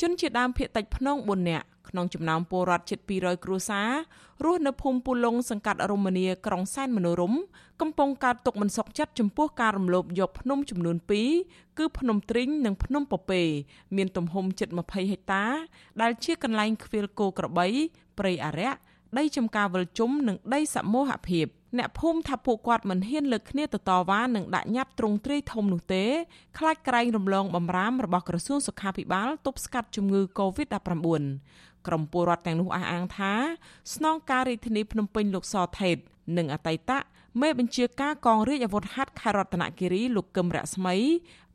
[0.00, 3.90] ជនជាដើមភៀតតិចភ្នង4នាក់ក្នុងចំណោមពលរដ្ឋជិត200គ្រួសារ
[4.44, 7.40] រស់នៅភូមិពូឡុងសង្កាត់រមនីក្រុងសែនមនោរម្យ
[7.80, 10.96] កំពុងកើតទុកមិនសុខចិត្តចំពោះការរំលោភយកភ្នំចំនួន
[11.38, 13.42] 2គឺភ្នំទ្រីងនិងភ្នំពពែ
[13.96, 15.44] មានទំហំជិត20ហិកតា
[16.02, 17.66] ដែលជាកន្លែងខ្វៀលគោក្របី
[18.18, 18.78] ព្រៃអារក្ស
[19.18, 21.46] ដីចំការវិលជុំនិងដីសមូហភាព
[21.78, 26.04] អ្នកភូមិថាពួកគាត់មិនហ៊ានលើកគ្នាទៅតវ៉ានិងដាក់ញត្តិទ្រង់ទ្រាយធំនោះទេ
[26.58, 31.22] ខ្លាចក្រែងរំលងបំរាមរបស់ក្រសួងសុខាភិបាលទប់ស្កាត់ជំងឺ Covid-19
[31.86, 33.32] ក្រុមពលរដ្ឋទាំងនោះអះអាងថា
[33.94, 35.96] ស្នងការរាជធានីភ្នំពេញលោកសថេត
[36.36, 36.90] និងអតីត
[37.42, 40.96] មេបញ្ជាការកងរាជអាវុធហត្ថខេត្តរតនគិរីលោកកឹមរស្មី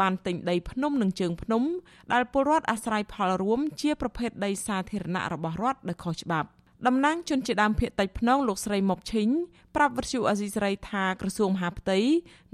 [0.00, 1.62] បានទិញដីភ្នំនិងជើងភ្នំ
[2.12, 6.48] ដែលពលរដ្ឋអាស្រ័យផលរួមជាប្រភេទដីសាធារណៈរបស់រដ្ឋដោយខុសច្បាប់
[6.86, 9.28] តំណាងជនជាដើមភាគតិចភ្នងលោកស្រីមុកឈិញ
[9.76, 11.98] ប្រាប់វិទ្យុអាស៊ីសេរីថាក្រសួងមហាផ្ទៃ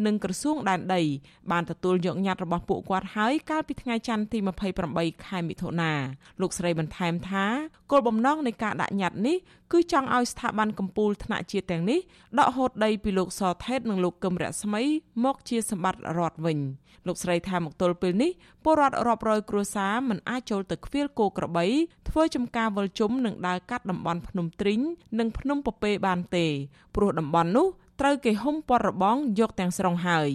[0.06, 1.02] និងក្រសួងដែនដី
[1.50, 4.38] បានទទួលយកញត្តិរបស់ពួកគាត់ហើយកាលពីថ្ងៃច័ន្ទទី
[4.82, 5.92] 28ខែមិថុនា
[6.40, 7.44] លោកស្រីបន្ថែមថា
[7.90, 9.36] គោលបំណងនៃការដាក់ញត្តិនេះ
[9.72, 12.00] គឺចង់ឲ្យស្ថាប័នកម្ពុជាថ្នាក់ជាតិទាំងនេះ
[12.38, 14.82] ដកហូតដីពីលោកសថេតនិងលោកកឹមរស្មី
[15.24, 16.58] មកជាសម្បត្តិរដ្ឋវិញ
[17.06, 18.30] លោកស្រីថាមកទល់ពេលនេះ
[18.64, 21.66] ពលរដ្ឋរាប់រយគ្រួសារមិនអាចចូលទៅខ្វៀលគោក្របី
[22.08, 24.80] ធ្វើចំការវិលជុំនិងដើរកាត់តំបន់ភ្នំទ្រីង
[25.18, 26.46] និងភ្នំពពែបានទេ
[26.94, 27.66] ព្រោះតំបន់នោះ
[28.00, 30.30] ត្រូវគេហុំព័ទ្ធរបងយកទាំងស្រុងហើយ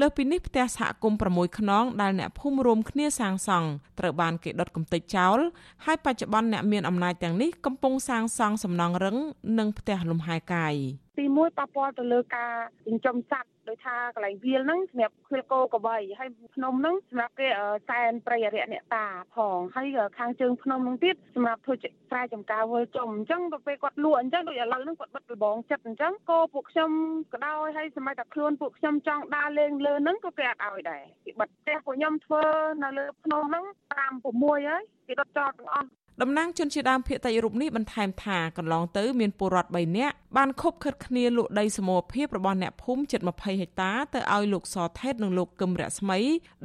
[0.00, 5.38] លើសពីនេះផ្ទះសហគមន៍6ខ្នងដែលអ្នកភូមិរួមគ្នាសាងសង់ត្រូវបានគេដុតកំទេចចោល
[5.84, 9.16] ហើយបច្ចុប្បន្នអ្នកមានអំណាចទាំងនេះកំពុងសាងសង់សំណង់រឹង
[9.58, 10.74] និងផ្ទះលំហែកាយ
[11.18, 12.52] ទីមួយប៉ះពាល់ទៅលើការ
[12.86, 17.48] ចិញ្ចឹមសត្វ ដោយថាកន្លែងវាលហ្នឹងសម្រាប់ឃ្លគោក្របីហើយភ្នំហ្នឹងសម្រាប់គេ
[17.88, 21.74] សែនប្រៃអរិយអ្នកតាផងហើយខាងជើងភ្នំហ្នឹងទៀតសម្រាប់ធ្វើ
[22.10, 26.90] ស្រែចម្ការវល់ចំអញ្ចឹងទៅពេលគាត់លក់អញ្ចឹងដូចឥឡូវហ្នឹងគាត់បិទលបងចិត្តអញ្ចឹងគោពួកខ្ញុំ
[27.32, 32.42] ក៏ដោយហើយសម័យតែខ្លួនពួកខ្ញុំចង់ដើរលេងលើហ្នឹងក៏គេអត់ឲ្យដែរគេបិទផ្ទះពួកខ្ញុំធ្វើ
[32.82, 35.88] នៅលើភ្នំហ្នឹង5 6ហើយគេដុតចោលទាំងអស់
[36.22, 46.18] តំណាងជនជាដើមភាគតិចរូបនេះបន្ថែមថាកន្លងទៅមានពលរដ្ឋ3នាក់បានខົບខិតគ្នាលក់ដីសមរភាពរបស់អ្នកភូមិជិត20ហិកតាទៅឲ្យលោកសថេតនិងលោកកឹមរស្មី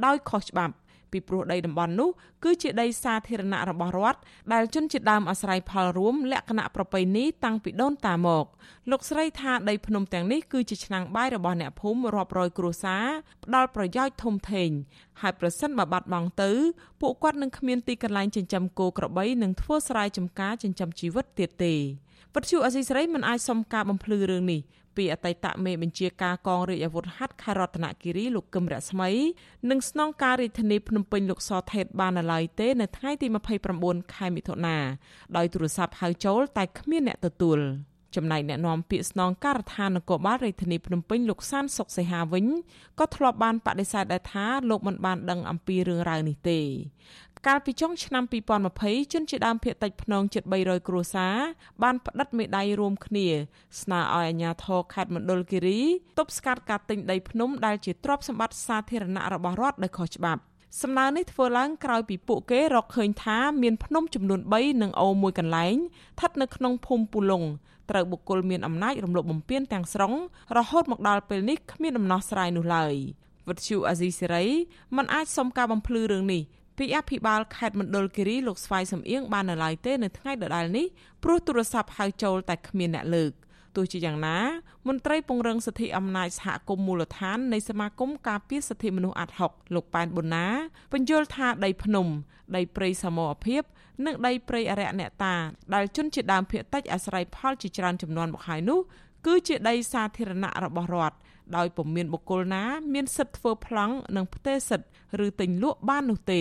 [0.04, 0.74] ដោយខុសច្បាប់
[1.12, 2.10] ពីព្រោះដីតំបន់នោះ
[2.44, 4.20] គឺជាដីសាធារណៈរបស់រដ្ឋ
[4.52, 8.44] ដែលជនជាតិដើមអាស្រ័យផលរួមលក្ខណៈប្រពៃណីតាំងពីដូនតាមក
[8.90, 13.06] លោកស្រីថាដីភ្នំទាំងនេះគឺជាឆ្នាំងបាយរបស់អ្នកភូមិរាប់រយគ្រួសារ
[13.44, 14.70] ផ្ដល់ប្រយោជន៍ធំធេង
[15.20, 16.50] ហើយប្រសិនបើបាត់បង់ទៅ
[17.00, 21.74] ពួកគាត់នឹងគ្មានទីកន្លែងចិញ្ចឹមគោក្របីនិងធ្វើស្រែចម្ការចិញ្ចឹមជីវិតទៀតទេ
[22.34, 24.60] វត្តជូអសីស្រីមិនអាចសុំការបំភ្លឺរឿងនេះ
[24.96, 29.10] ពីអតីតមេបញ្ជាការកងរាជអាវុធហត្ថខេត្តរតនគិរីលោកកឹមរស្មី
[29.70, 33.26] និងស្នងការរាជធានីភ្នំពេញលោកសថេតបានឡើយទេនៅថ្ងៃទី
[33.70, 34.76] 29ខែមិថុនា
[35.36, 37.60] ដោយទូរស័ព្ទហៅចូលតែគ្មានអ្នកទទួល
[38.16, 42.46] ចំណែកអ្នកនាំពាក្យស្នងការដ្ឋាននគរបាលរាជធានីភ្នំពេញលោកសានសុកសីហាវិញ
[42.98, 46.60] ក៏ធ្លាប់បានបដិសេធដែរថាលោកមិនបានដឹងអំពីរឿងរ៉ាវនេះទេ
[47.48, 48.24] កាលពីចុងឆ្នាំ
[48.68, 51.36] 2020ជនជាដើមភាគតិចភ្នងជិត300គ្រួសារ
[51.82, 53.26] បានផ្តិតមេដាយរួមគ្នា
[53.80, 55.80] ស្នើឲ្យអាជ្ញាធរខេត្តមណ្ឌលគិរី
[56.18, 60.40] ទប់ស្កាត់ការទិញដីភ្នំដែលជាទ្រព្យសម្បត្តិសាធារណៈរបស់រដ្ឋដោយខុសច្បាប់
[60.82, 67.44] សំណើនេះធ្វើឡើងក្រោយពីពួកគេរកឃើញថាមានភ្នំចំនួន3និងអូរមួយកន្លែងស្ថិតនៅក្នុងភូមិពូឡុង
[67.90, 70.12] ត្រូវបុគ្គលមានអំណាចរំលោភបំពានទាំងស្រុង
[70.56, 72.94] រហូតមកដល់ពេលនេះគ្មានដំណោះស្រាយនោះឡើយ
[73.48, 74.44] វិទ្យុអាស៊ីសេរី
[74.96, 76.42] មិនអាចសុំការបំភ្លឺរឿងនេះ
[76.80, 80.86] ពីអភិបាលខេត្តមណ្ឌលគិរីលោកស្វាយសំអៀងបាននៅឡើយទេនៅថ្ងៃដដែលនេះ
[81.24, 83.32] ព្រោះទូរស័ព្ទហៅចូលតែគ្មានអ្នកលើក
[83.76, 84.38] ទោះជាយ៉ាងណា
[84.88, 90.46] មន្ត្រីពង្រឹងសិទ្ធិអំណាចសហគមន៍មូលដ្ឋាននៃសមាគមការពារសិទ្ធិមនុស្សអាត់ហុកលោកប៉ែនប៊ុនណា
[90.92, 92.06] បញ្យល់ថាដីភ្នំ
[92.56, 93.62] ដីព្រៃសមរភាព
[94.06, 95.34] និងដីព្រៃអរិយអ្នកតា
[95.74, 98.80] ដែលជនជាដើមភាគតិចអាស្រ័យផលជាច្រើនចំនួនមកហើយនោះ
[99.26, 101.16] គឺជាដីសាធារណៈរបស់រដ្ឋ
[101.56, 102.62] ដោយពុំមានបុគ្គលណា
[102.94, 104.88] មានសិទ្ធិធ្វើប្លង់និងផ្ទេរសិទ្ធិ
[105.24, 106.40] ឬទិញលក់បាននោះទេ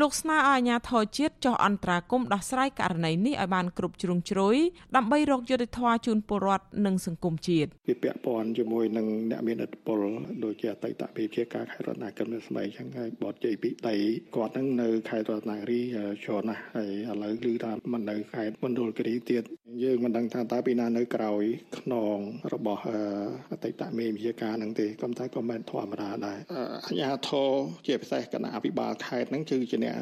[0.00, 4.56] លោកស្នើឲ្យអាជ្ញាធរជាតិចុះអន្តរាគមន៍ដោះស្រាយករណីនេះឲ្យបានគ្រប់ជ្រុងជ្រោយ
[4.96, 9.98] ដើម្បីរកយុត្តិធម៌ជូនពលរដ្ឋនិងសង្គមជាតិវាពាក់ព័ន្ធជាមួយនឹងអ្នកមានឥទ្ធិពល
[10.44, 13.96] ដូចជាអតីតវិជាការខេត្តរតនគិរីស្មីចឹងហើយបតជ័យពីដី
[14.36, 19.42] គាត់ហ្នឹងនៅខេត្តរតនគិរីច្រើនណាស់ហើយឥឡូវឮថាមិននៅខេត្តមណ្ឌលគិរីទៀត
[19.84, 21.42] យើងមិនដឹងថាតើពីណានៅក្រោយ
[21.78, 22.18] ខ្នង
[22.54, 22.82] របស់
[23.52, 26.38] អតីតមេវិជាការហ្នឹងទេក៏តែក៏មិនធម្មតាដែរ
[26.86, 27.50] អាជ្ញាធរ
[27.86, 29.96] ជាពិសេសគណៈអភិបាលខេត្តហ្នឹងគឺជាអ្នក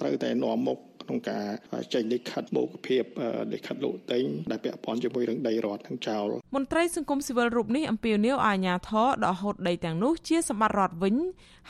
[0.00, 1.46] ត្រូវតែនាំមុខក្នុងការ
[1.94, 3.04] ចេញលិខិតបូកភាព
[3.52, 11.14] លិខិតលោកតេងដែលពាក់ព័ន្ធជាមួយនឹងដីរដ្ឋទាំងចោលមន្ត្រីសង្គមស៊ីវិលរូបនេះអំពាវនាវឲ្យអាជ្ញាធរដកហូតដីទាំងនោះជាសម្បត្តិរដ្ឋវិញ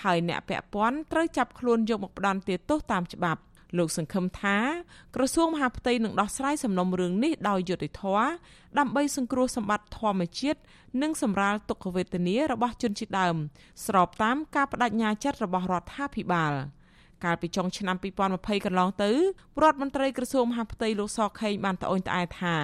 [0.02, 3.40] ហើយអ្នកពាក់ព័ន្ធត្រូវចាប់ខ្លួនយកមកផ្ដន្ទាទោសតាមច្បាប់
[3.78, 4.56] លោកសង្ឃឹមថា
[5.14, 8.26] ក្រសួងមហាផ្ទៃនឹងដោះស្រាយសំណុំរឿងនេះដោយយុត្តិធម៌
[8.78, 10.60] ដើម្បីសង្គ្រោះសម្បត្តិធម្មជាតិ
[11.02, 13.36] និងសម្រាលទុក្ខវេទនារបស់ជនជាតិដើម
[13.86, 16.54] ស្របតាមការបដិញ្ញាចិត្តរបស់រដ្ឋាភិបាល។
[17.24, 17.96] កាលពីចុងឆ្នាំ
[18.30, 19.10] 2020កន្លងទៅ
[19.62, 22.56] រដ្ឋមន្ត្រីក្រសួងមហាផ្ទៃលោកសខេងបានត្អូញត្អែថា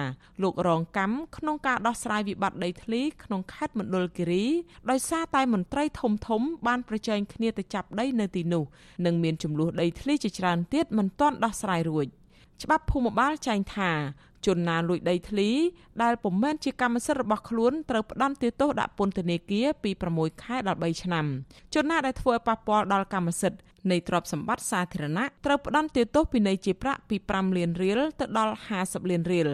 [0.43, 4.45] លោករងកម្មក្នុងការដោះស្រាយវិបត្តិដីធ្លីក្នុងខេត្តមណ្ឌលគិរី
[4.89, 8.63] ដោយសារតែមន្ត្រីធំធំបានប្រជែងគ្នាទៅចាប់ដីនៅទីនោះ
[9.05, 12.07] និងមានចំនួនដីធ្លីជាច្រើនទៀតមិនទាន់ដោះស្រាយរួច
[12.61, 13.91] ច្បាប់ភូមិបាលចែងថា
[14.45, 15.49] ជនណាលួចដីធ្លី
[16.03, 21.25] ដែលពុំមែនជាកម្មសិទ្ធិរបស់ខ្លួនត្រូវផ្ដន្ទាទោសដាក់ពន្ធនាគារពី6ខែដល់3ឆ្នាំ
[21.73, 23.59] ជនណាដែលធ្វើឲ្យប៉ះពាល់ដល់កម្មសិទ្ធិ
[23.91, 29.49] នៃទ្រព្យសម្បត្តិសាធារណៈត្រូវផ្ដន្ទាទោសពីនៃជាប្រាក់ពី5លានរៀលទៅដល់50លានរៀល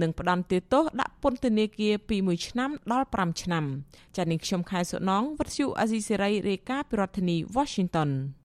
[0.00, 3.64] និងផ្ដន្ទាទោសដាក់ពន្ធនាគារពី1ឆ្នាំដល់5ឆ្នាំ
[4.16, 8.10] ចា៎នាងខ្ញុំខែសុណងវិទ្យុអាស៊ីសេរីរាយការណ៍ពីរដ្ឋធានី Washington